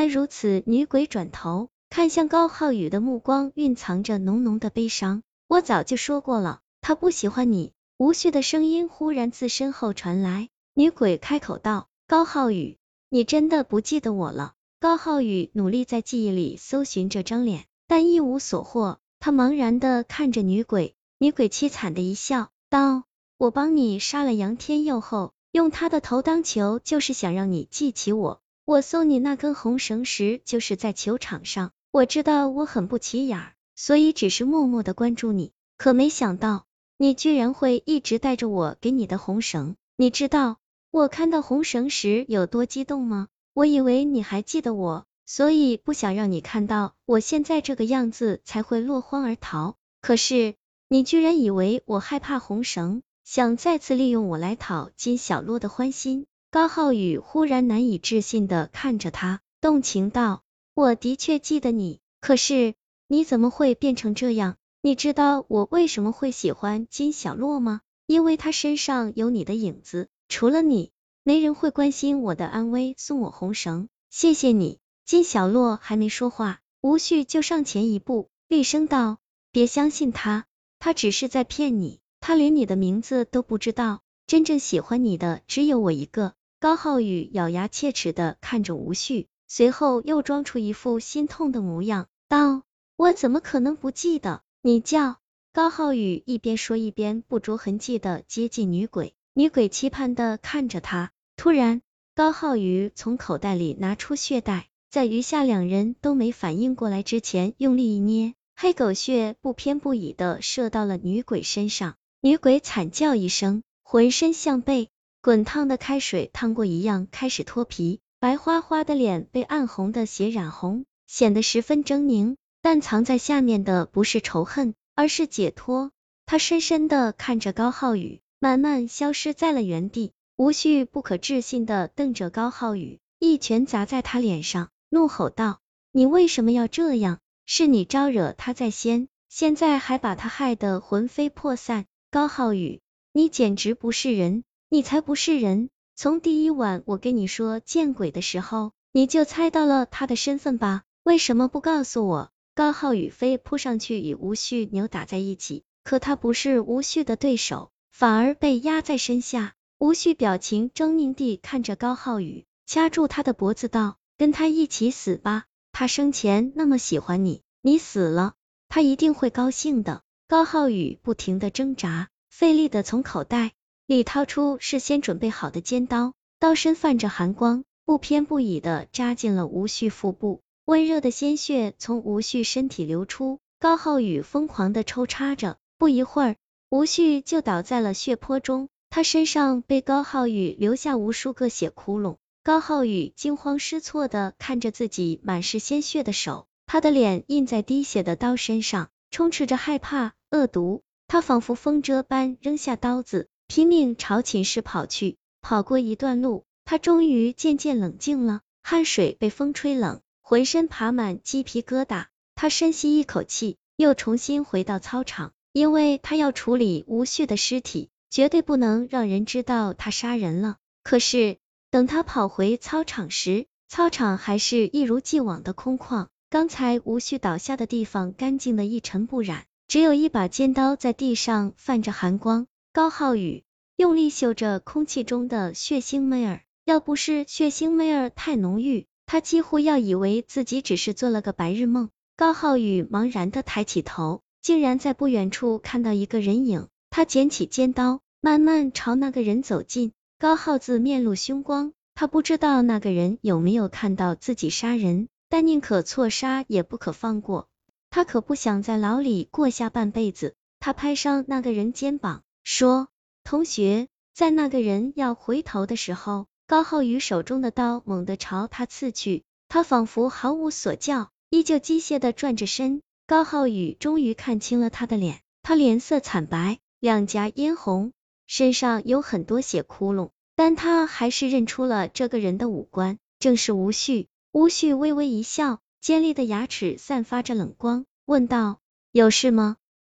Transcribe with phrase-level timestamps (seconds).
[0.00, 5.22] 来如此，女鬼转头看向高浩宇的目光蕴藏着浓浓的悲伤。
[5.46, 7.74] 我早就说过了，他不喜欢你。
[7.98, 12.78] 吴旭的声音忽然自身后传来，女鬼开口道：“高浩宇，
[13.10, 19.00] 你真的不记得我了？”高浩宇努力在记忆里搜寻这张脸，但一无所获。
[19.18, 23.04] 他茫然的看着女鬼，女鬼凄惨的一笑，道
[23.36, 28.40] ：“我帮你杀了杨天佑后，用他的头当球，就是想让你记起我。
[28.70, 31.72] 我送你那根红绳时，就是在球场上。
[31.90, 40.58] 我知道我很不起眼，所以只是默默的关注你，可没想到。”你居然会一直带着我给你的红绳，你知道
[40.92, 43.26] 我看到红绳时有多激动吗？
[43.54, 49.74] 我以为你还记得我，所以不想让你看到我现在这个样子，才会落荒而逃。
[50.00, 50.54] 可是
[50.88, 56.26] 你居然以为我害怕红绳，想再次利用我来讨金小洛的欢心。
[56.52, 60.42] 高浩宇忽然难以置信的看着他，动情道
[60.74, 62.74] ：“我的确记得你，可是
[63.06, 67.82] 你怎么会变成这样？”你知道我为什么会喜欢金小洛吗？
[68.06, 70.90] 因为他身上有你的影子，除了你，
[71.22, 73.88] 没人会关心我的安危，送我红绳。
[74.10, 74.80] 谢谢你。
[75.06, 79.18] 金小洛还没说话，吴旭就上前一步，厉声道
[79.52, 80.46] ：“别相信他，
[80.80, 92.64] 他只是在骗你，他连你的名字都不知道，真正喜欢你的只有我一个。”高浩宇咬牙切齿的看着吴旭，随后又装出一副心痛的模样，道
[92.96, 95.16] ：“我怎么可能不记得？”你叫
[95.54, 99.14] 高浩宇，一边说一边不着痕迹的接近女鬼。
[99.32, 101.80] 女鬼期盼的看着他，突然，
[102.14, 111.96] 高浩宇从口袋里拿出血袋，在余下两人都没反应过来之前，用力一捏，黑狗血不偏不倚的射到了女鬼身上。
[112.20, 114.90] 女鬼惨叫一声，浑身像被
[115.22, 122.36] 滚烫的开水烫过一样开始脱皮，白花花的脸被暗红的血染红，显得十分狰狞。
[122.62, 125.92] 但藏在下面的不是仇恨，而是解脱。
[126.24, 130.12] 他深深的看着高浩宇，慢慢消失在了原地。
[130.36, 135.60] 吴旭不可置信的瞪着高浩宇，一拳砸在他脸上，怒吼道
[135.92, 137.18] ：“你为什么要这样？
[137.44, 141.84] 是你招惹他在先，现在还把他害得魂飞魄散。
[142.10, 142.80] 高浩宇，
[143.12, 145.68] 你简直不是人，你才不是人！
[145.96, 150.84] 从第一晚我跟你说见鬼的时候，你就猜到了他的身份吧？
[151.02, 159.54] 为什么不告诉我？”高浩宇飞扑上去与吴旭扭打在一起，可他不是吴旭的对手，反而被压在身下。
[159.80, 168.34] 吴旭表情狰狞地看着高浩宇，掐住他的脖子道：“跟他一起死吧，他生前那么喜欢你，你死了，
[168.68, 173.50] 他一定会高兴的。”高浩宇不停的挣扎，费力的从口袋
[173.90, 180.42] 里掏出事先准备好的尖刀，刀身泛着寒光，不偏不倚的扎进了吴旭腹部。
[180.64, 186.36] 温热的鲜血从吴旭身体流出，高浩宇疯狂的抽插着，不一会儿，
[186.68, 192.14] 吴旭就倒在了血泊中，他身上被高浩宇留下无数个血窟窿。
[192.44, 200.82] 高浩宇惊慌失措的看着自己满是鲜血的手，他的脸印在滴血的刀身上，充斥着害怕、恶毒。
[201.08, 205.16] 他仿佛风蛰般扔下刀子，拼命朝寝室跑去。
[205.42, 210.00] 跑过一段路，他终于渐渐冷静了，汗水被风吹冷。
[210.22, 212.04] 浑身爬满鸡皮疙瘩，
[212.36, 220.58] 他深吸一口气，又重新回到操场，因为他要处理吴旭的尸体，绝对不能让人知道他杀人了。
[220.84, 221.38] 可是，
[221.72, 232.46] 等他跑回操场时，操场还是一如既往的空旷，刚才吴旭倒下的地方干净的一尘不染，只有一把尖刀在地上泛着寒光。
[232.72, 233.42] 高浩宇
[233.76, 238.86] 用力嗅着空气中的血腥味儿，要不是血腥味儿太浓郁。
[239.06, 241.90] 他几乎要以为自己只是做了个白日梦。
[242.16, 246.68] 高浩宇茫然的抬起头，竟然在不远处看到一个人影。
[246.90, 249.90] 他捡起尖刀，慢慢朝那个人走近。
[250.20, 257.48] 高浩子面露凶光，他不知道那个人有没有看到自己杀人，但宁可错杀也不可放过。
[257.90, 260.34] 他可不想在牢里过下半辈子。
[260.60, 262.88] 他拍上那个人肩膀，说
[263.22, 266.26] ：“同学。”在那个人要回头的时候。
[266.48, 272.82] 高浩宇手中的刀猛地朝他刺去，他仿佛毫无所教，依旧机械的转着身。
[273.06, 277.92] 高浩宇终于看清了他的脸，他脸色惨白，两颊嫣红，
[278.26, 284.08] 身上有很多血窟窿，但他还是认出了这个人的五官，正是吴旭。
[284.32, 288.58] 吴旭微微一笑，尖利的牙齿散发着冷光，问道
[288.90, 289.56] ：“有事吗？”